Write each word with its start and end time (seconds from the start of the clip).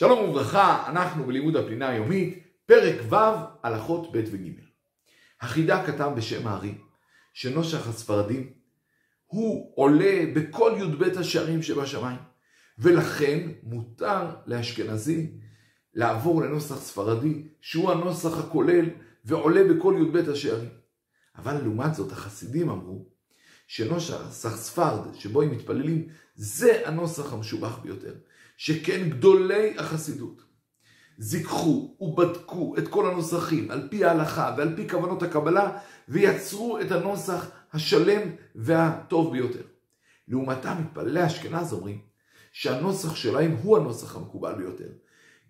שלום 0.00 0.28
וברכה, 0.28 0.84
אנחנו 0.90 1.24
בלימוד 1.24 1.56
הפנינה 1.56 1.88
היומית, 1.88 2.38
פרק 2.66 3.12
ו', 3.12 3.16
הלכות 3.62 4.12
ב' 4.12 4.24
וג'. 4.32 4.50
החידה 5.40 5.86
כתב 5.86 6.10
בשם 6.16 6.46
הארי, 6.46 6.74
שנושך 7.34 7.88
הספרדים 7.88 8.52
הוא 9.26 9.72
עולה 9.74 10.22
בכל 10.34 10.72
י"ב 10.80 11.18
השערים 11.18 11.62
שבשמיים, 11.62 12.18
ולכן 12.78 13.48
מותר 13.62 14.26
לאשכנזי 14.46 15.32
לעבור 15.94 16.42
לנוסח 16.42 16.76
ספרדי, 16.76 17.42
שהוא 17.60 17.92
הנוסח 17.92 18.38
הכולל 18.38 18.84
ועולה 19.24 19.64
בכל 19.74 19.94
י"ב 20.00 20.30
השערים. 20.30 20.70
אבל 21.38 21.62
לעומת 21.62 21.94
זאת 21.94 22.12
החסידים 22.12 22.68
אמרו 22.68 23.06
שנוסח 23.66 24.56
ספרד 24.56 25.14
שבו 25.14 25.42
הם 25.42 25.50
מתפללים 25.50 26.08
זה 26.34 26.88
הנוסח 26.88 27.32
המשובח 27.32 27.78
ביותר. 27.78 28.14
שכן 28.60 29.08
גדולי 29.08 29.78
החסידות 29.78 30.42
זיככו 31.18 31.96
ובדקו 32.00 32.74
את 32.78 32.88
כל 32.88 33.10
הנוסחים 33.10 33.70
על 33.70 33.88
פי 33.90 34.04
ההלכה 34.04 34.54
ועל 34.58 34.76
פי 34.76 34.88
כוונות 34.88 35.22
הקבלה 35.22 35.78
ויצרו 36.08 36.80
את 36.80 36.92
הנוסח 36.92 37.50
השלם 37.72 38.20
והטוב 38.54 39.32
ביותר. 39.32 39.62
לעומתם 40.28 40.76
מתפללי 40.80 41.26
אשכנז 41.26 41.72
אומרים 41.72 41.98
שהנוסח 42.52 43.14
שלהם 43.14 43.56
הוא 43.62 43.76
הנוסח 43.76 44.16
המקובל 44.16 44.54
ביותר. 44.54 44.88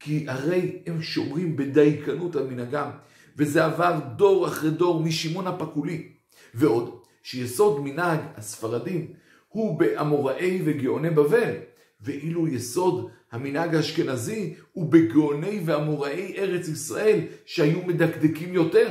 כי 0.00 0.24
הרי 0.28 0.82
הם 0.86 1.02
שומרים 1.02 1.56
בדייקנות 1.56 2.36
על 2.36 2.46
מנהגם 2.46 2.90
וזה 3.36 3.64
עבר 3.64 3.98
דור 4.16 4.46
אחרי 4.46 4.70
דור 4.70 5.02
משמעון 5.02 5.46
הפקולי. 5.46 6.12
ועוד 6.54 7.00
שיסוד 7.22 7.80
מנהג 7.84 8.20
הספרדים 8.36 9.12
הוא 9.48 9.78
באמוראי 9.78 10.62
וגאוני 10.64 11.10
בבל 11.10 11.52
ואילו 12.00 12.48
יסוד 12.48 13.10
המנהג 13.32 13.74
האשכנזי 13.74 14.54
הוא 14.72 14.92
בגאוני 14.92 15.60
ואמוראי 15.64 16.34
ארץ 16.38 16.68
ישראל 16.68 17.20
שהיו 17.44 17.82
מדקדקים 17.86 18.54
יותר. 18.54 18.88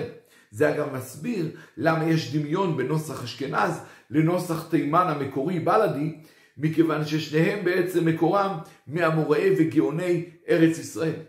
זה 0.51 0.75
אגב 0.75 0.93
מסביר 0.93 1.51
למה 1.77 2.09
יש 2.09 2.35
דמיון 2.35 2.77
בנוסח 2.77 3.23
אשכנז 3.23 3.81
לנוסח 4.09 4.67
תימן 4.69 5.05
המקורי 5.07 5.59
בלאדי, 5.59 6.15
מכיוון 6.57 7.05
ששניהם 7.05 7.65
בעצם 7.65 8.05
מקורם 8.05 8.57
מאמוראי 8.87 9.49
וגאוני 9.57 10.25
ארץ 10.49 10.77
ישראל. 10.77 11.19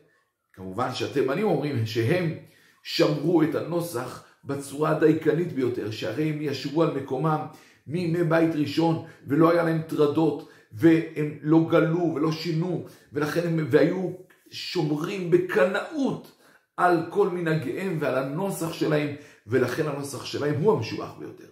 כמובן 0.53 0.95
שהתימנים 0.95 1.47
אומרים 1.47 1.87
שהם 1.87 2.35
שמרו 2.83 3.43
את 3.43 3.55
הנוסח 3.55 4.25
בצורה 4.45 4.91
הדייקנית 4.91 5.53
ביותר, 5.53 5.91
שהרי 5.91 6.31
הם 6.31 6.39
ישבו 6.41 6.83
על 6.83 6.95
מקומם 6.95 7.41
מימי 7.87 8.25
בית 8.25 8.55
ראשון 8.55 9.05
ולא 9.27 9.51
היה 9.51 9.63
להם 9.63 9.83
טרדות 9.83 10.49
והם 10.73 11.39
לא 11.43 11.67
גלו 11.71 12.13
ולא 12.15 12.33
שינו, 12.33 12.87
ולכן 13.13 13.47
הם, 13.49 13.67
והיו 13.71 14.13
שומרים 14.51 15.31
בקנאות 15.31 16.33
על 16.77 17.07
כל 17.11 17.29
מנהגיהם 17.29 17.99
ועל 18.01 18.19
הנוסח 18.19 18.73
שלהם, 18.73 19.17
ולכן 19.47 19.87
הנוסח 19.87 20.25
שלהם 20.25 20.61
הוא 20.63 20.73
המשובח 20.73 21.13
ביותר. 21.19 21.49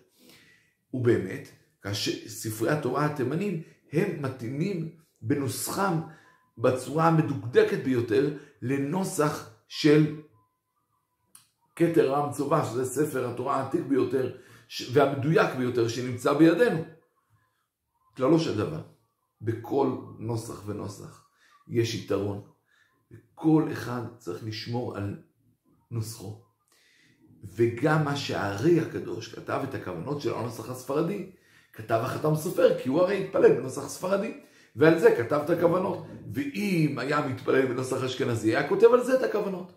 ובאמת, 0.95 1.49
כאשר 1.83 2.29
ספרי 2.29 2.71
התורה 2.71 3.05
התימנים, 3.05 3.63
הם 3.93 4.23
מתאימים 4.23 4.91
בנוסחם 5.23 6.01
בצורה 6.59 7.07
המדוקדקת 7.09 7.85
ביותר 7.85 8.37
לנוסח 8.63 9.51
של 9.69 10.17
כתר 11.77 12.13
רם 12.13 12.33
צובה, 12.33 12.65
שזה 12.65 12.85
ספר 12.85 13.31
התורה 13.31 13.57
העתיק 13.57 13.81
ביותר 13.89 14.37
והמדויק 14.93 15.55
ביותר 15.59 15.89
שנמצא 15.89 16.33
בידינו. 16.33 16.85
כללו 18.17 18.39
של 18.39 18.57
דבר. 18.57 18.94
בכל 19.43 19.97
נוסח 20.19 20.63
ונוסח 20.67 21.27
יש 21.69 21.95
יתרון. 21.95 22.43
וכל 23.13 23.69
אחד 23.73 24.03
צריך 24.19 24.45
לשמור 24.45 24.97
על 24.97 25.17
נוסחו. 25.91 26.43
וגם 27.45 28.05
מה 28.05 28.17
שהארי 28.17 28.81
הקדוש 28.81 29.35
כתב 29.35 29.61
את 29.69 29.75
הכוונות 29.75 30.21
של 30.21 30.35
הנוסח 30.35 30.71
הספרדי, 30.71 31.31
כתב 31.73 32.01
החתם 32.05 32.35
סופר, 32.35 32.79
כי 32.83 32.89
הוא 32.89 33.01
הרי 33.01 33.25
התפלל 33.25 33.55
בנוסח 33.55 33.89
ספרדי. 33.89 34.41
ועל 34.77 34.99
זה 34.99 35.15
כתב 35.17 35.41
את 35.45 35.51
הכוונות. 35.51 36.07
ואם 36.33 36.99
היה 36.99 37.27
מתפלל 37.27 37.67
בנוסח 37.67 38.05
אשכנזי, 38.05 38.57
היה 38.57 38.69
כותב 38.69 38.87
על 38.93 39.05
זה 39.05 39.15
את 39.15 39.23
הכוונות. 39.23 39.73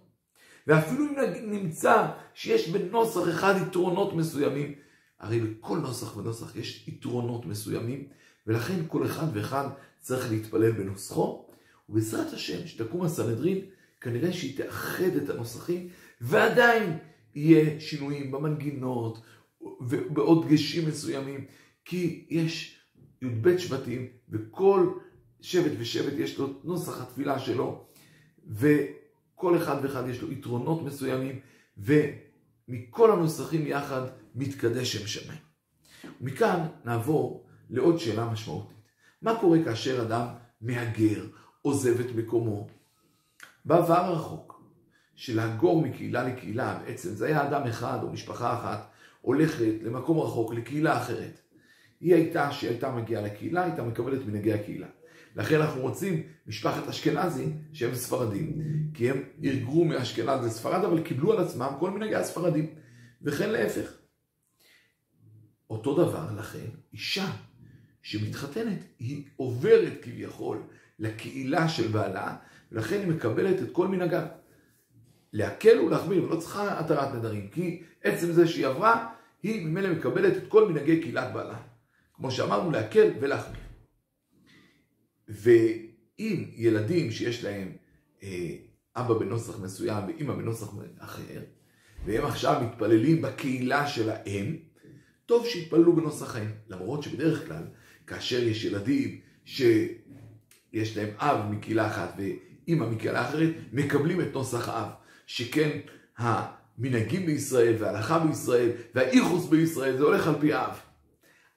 ואפילו 0.67 1.05
אם 1.05 1.15
נמצא 1.51 2.07
שיש 2.33 2.69
בנוסח 2.69 3.29
אחד 3.29 3.53
יתרונות 3.67 4.13
מסוימים, 4.13 4.75
הרי 5.19 5.39
בכל 5.39 5.77
נוסח 5.77 6.17
ונוסח 6.17 6.55
יש 6.55 6.87
יתרונות 6.87 7.45
מסוימים, 7.45 8.07
ולכן 8.47 8.79
כל 8.87 9.05
אחד 9.05 9.25
ואחד 9.33 9.69
צריך 9.99 10.31
להתפלל 10.31 10.71
בנוסחו, 10.71 11.45
ובעזרת 11.89 12.33
השם, 12.33 12.67
שתקום 12.67 13.03
הסנהדרין, 13.03 13.65
כנראה 14.01 14.33
שהיא 14.33 14.57
תאחד 14.57 15.15
את 15.23 15.29
הנוסחים, 15.29 15.89
ועדיין 16.21 16.97
יהיה 17.35 17.79
שינויים 17.79 18.31
במנגינות 18.31 19.21
ובעוד 19.81 20.45
דגשים 20.45 20.87
מסוימים, 20.87 21.45
כי 21.85 22.25
יש 22.29 22.81
י"ב 23.21 23.57
שבטים, 23.57 24.07
וכל 24.29 24.93
שבט 25.41 25.71
ושבט 25.79 26.13
יש 26.17 26.39
לו 26.39 26.53
נוסח 26.63 27.01
התפילה 27.01 27.39
שלו, 27.39 27.85
וכל 28.47 29.57
אחד 29.57 29.75
ואחד 29.83 30.09
יש 30.09 30.21
לו 30.21 30.31
יתרונות 30.31 30.81
מסוימים, 30.83 31.39
ומכל 31.77 33.11
הנוסחים 33.11 33.67
יחד 33.67 34.01
מתקדש 34.35 34.95
שם 34.95 35.07
שמיים. 35.07 35.39
ומכאן 36.21 36.67
נעבור 36.85 37.46
לעוד 37.69 37.99
שאלה 37.99 38.29
משמעותית. 38.29 38.77
מה 39.21 39.39
קורה 39.39 39.63
כאשר 39.63 40.01
אדם 40.01 40.27
מהגר, 40.61 41.25
עוזב 41.61 41.99
את 41.99 42.15
מקומו? 42.15 42.67
בעבר 43.65 44.05
הרחוק, 44.05 44.61
שלאגור 45.15 45.81
מקהילה 45.81 46.23
לקהילה, 46.23 46.79
בעצם 46.85 47.09
זה 47.09 47.27
היה 47.27 47.47
אדם 47.47 47.67
אחד 47.67 47.99
או 48.03 48.09
משפחה 48.09 48.53
אחת, 48.53 48.91
הולכת 49.21 49.73
למקום 49.83 50.19
רחוק, 50.19 50.53
לקהילה 50.53 50.97
אחרת. 51.01 51.41
היא 51.99 52.15
הייתה, 52.15 52.51
שהיא 52.51 52.69
הייתה 52.69 52.91
מגיעה 52.91 53.21
לקהילה, 53.21 53.63
הייתה 53.63 53.83
מקבלת 53.83 54.25
מנהגי 54.25 54.53
הקהילה. 54.53 54.87
לכן 55.35 55.61
אנחנו 55.61 55.81
רוצים 55.81 56.23
משפחת 56.47 56.87
אשכנזי 56.87 57.45
שהם 57.73 57.95
ספרדים, 57.95 58.61
כי 58.93 59.09
הם 59.09 59.23
היגרו 59.41 59.85
מאשכנז 59.85 60.45
לספרד, 60.45 60.83
אבל 60.85 61.01
קיבלו 61.01 61.33
על 61.33 61.43
עצמם 61.43 61.69
כל 61.79 61.91
מנהגי 61.91 62.15
הספרדים, 62.15 62.75
וכן 63.21 63.49
להפך. 63.49 63.93
אותו 65.69 65.93
דבר 66.05 66.31
לכן, 66.37 66.67
אישה 66.93 67.31
שמתחתנת, 68.07 68.79
היא 68.99 69.23
עוברת 69.35 69.93
כביכול 70.01 70.63
לקהילה 70.99 71.69
של 71.69 71.87
בעלה, 71.87 72.35
ולכן 72.71 72.99
היא 72.99 73.07
מקבלת 73.07 73.61
את 73.61 73.71
כל 73.71 73.87
מנהגיו. 73.87 74.23
להקל 75.33 75.79
ולהחמיר, 75.79 76.23
ולא 76.23 76.39
צריכה 76.39 76.79
התרת 76.79 77.15
נדרים, 77.15 77.47
כי 77.47 77.83
עצם 78.03 78.31
זה 78.31 78.47
שהיא 78.47 78.67
עברה, 78.67 79.13
היא 79.43 79.65
ממילא 79.65 79.89
מקבלת 79.89 80.37
את 80.37 80.43
כל 80.47 80.69
מנהגי 80.69 81.01
קהילת 81.01 81.33
בעלה. 81.33 81.59
כמו 82.13 82.31
שאמרנו, 82.31 82.71
להקל 82.71 83.11
ולהחמיר. 83.19 83.61
ואם 85.27 86.45
ילדים 86.55 87.11
שיש 87.11 87.43
להם 87.43 87.71
אה, 88.23 88.55
אבא 88.95 89.13
בנוסח 89.13 89.59
מסוים 89.59 90.03
ואימא 90.07 90.33
בנוסח 90.33 90.67
אחר, 90.97 91.41
והם 92.05 92.25
עכשיו 92.25 92.61
מתפללים 92.63 93.21
בקהילה 93.21 93.87
של 93.87 94.09
האם, 94.09 94.55
טוב 95.25 95.47
שיתפללו 95.47 95.95
בנוסח 95.95 96.35
האם. 96.35 96.51
למרות 96.69 97.03
שבדרך 97.03 97.47
כלל 97.47 97.63
כאשר 98.07 98.43
יש 98.43 98.63
ילדים 98.63 99.19
שיש 99.45 100.97
להם 100.97 101.09
אב 101.17 101.51
מקהילה 101.51 101.87
אחת 101.87 102.17
ואימא 102.17 102.85
מקהילה 102.85 103.29
אחרת, 103.29 103.49
מקבלים 103.73 104.21
את 104.21 104.33
נוסח 104.33 104.69
האב. 104.69 104.89
שכן 105.27 105.69
המנהגים 106.17 107.25
בישראל 107.25 107.75
וההלכה 107.79 108.19
בישראל 108.19 108.71
והאיכוס 108.95 109.45
בישראל 109.45 109.97
זה 109.97 110.03
הולך 110.03 110.27
על 110.27 110.35
פי 110.39 110.55
אב. 110.55 110.79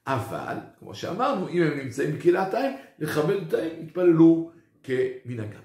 אבל, 0.07 0.55
כמו 0.79 0.95
שאמרנו, 0.95 1.49
אם 1.49 1.63
הם 1.63 1.77
נמצאים 1.77 2.15
בקהילת 2.15 2.53
האם, 2.53 2.71
לכבד 2.99 3.35
אותם, 3.35 3.57
יתפללו 3.81 4.51
כמנהגם. 4.83 5.61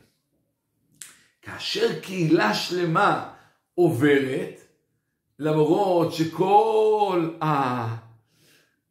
כאשר 1.43 2.01
קהילה 2.01 2.55
שלמה 2.55 3.33
עוברת, 3.75 4.61
למרות 5.39 6.13
שכל 6.13 7.31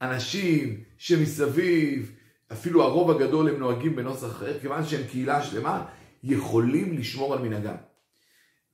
האנשים 0.01 0.83
שמסביב, 0.97 2.11
אפילו 2.51 2.83
הרוב 2.83 3.11
הגדול 3.11 3.49
הם 3.49 3.59
נוהגים 3.59 3.95
בנוסח 3.95 4.27
אחר, 4.27 4.59
כיוון 4.59 4.85
שהם 4.85 5.07
קהילה 5.11 5.43
שלמה, 5.43 5.85
יכולים 6.23 6.97
לשמור 6.97 7.33
על 7.33 7.41
מנהגם. 7.41 7.75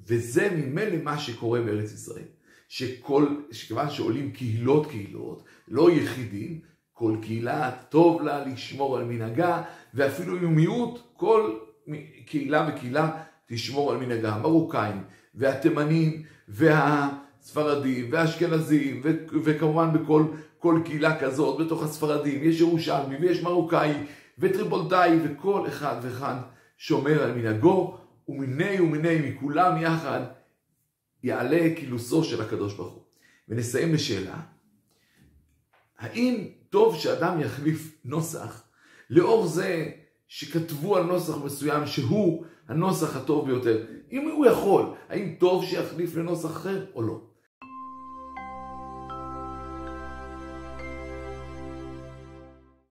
וזה 0.08 0.50
ממילא 0.52 0.98
מה 1.04 1.20
שקורה 1.20 1.62
בארץ 1.62 1.94
ישראל. 1.94 2.26
שכל, 2.68 3.28
שכיוון 3.52 3.90
שעולים 3.90 4.32
קהילות 4.32 4.90
קהילות, 4.90 5.44
לא 5.68 5.92
יחידים, 5.92 6.60
כל 6.94 7.18
קהילה 7.22 7.72
טוב 7.90 8.22
לה 8.22 8.46
לשמור 8.46 8.98
על 8.98 9.04
מנהגה, 9.04 9.64
ואפילו 9.94 10.38
אם 10.38 10.56
מיעוט, 10.56 11.00
כל 11.14 11.58
קהילה 12.26 12.70
וקהילה 12.70 13.24
תשמור 13.46 13.92
על 13.92 13.98
מנהגה. 13.98 14.34
המרוקאים 14.36 15.04
והתימנים 15.36 16.24
והספרדים 17.42 18.08
והאשכנזים 18.12 19.02
וכמובן 19.44 19.94
בכל 19.94 20.26
כל 20.62 20.80
קהילה 20.86 21.20
כזאת, 21.20 21.66
בתוך 21.66 21.84
הספרדים, 21.84 22.44
יש 22.44 22.60
ירושלמי 22.60 23.16
ויש 23.16 23.44
מרוקאי 23.44 23.94
וטריפולטאי, 24.40 25.20
וכל 25.24 25.68
אחד 25.68 25.96
ואחד 26.02 26.36
שומר 26.78 27.24
על 27.24 27.32
מנהגו, 27.32 27.98
ומיני 28.28 28.82
ומיני 28.82 29.30
מכולם 29.30 29.82
יחד 29.82 30.22
יעלה 31.24 31.68
כילוסו 31.76 32.24
של 32.24 32.42
הקדוש 32.42 32.74
ברוך 32.74 32.94
הוא. 32.94 33.04
ונסיים 33.50 33.92
בשאלה, 33.92 34.40
האם 36.00 36.48
טוב 36.70 36.96
שאדם 36.96 37.40
יחליף 37.42 37.98
נוסח 38.06 38.64
לאור 39.10 39.48
זה 39.48 39.92
שכתבו 40.28 40.98
על 40.98 41.04
נוסח 41.04 41.38
מסוים 41.46 41.86
שהוא 41.86 42.46
הנוסח 42.68 43.16
הטוב 43.16 43.46
ביותר? 43.46 43.86
אם 44.12 44.30
הוא 44.30 44.46
יכול, 44.46 44.86
האם 45.10 45.36
טוב 45.40 45.66
שיחליף 45.66 46.16
לנוסח 46.16 46.50
אחר 46.50 46.86
או 46.96 47.02
לא? 47.02 47.31